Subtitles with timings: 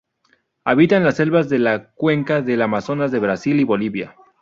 [0.65, 4.15] Habita en las selvas de la cuenca del Amazonas de Brasil y Bolivia.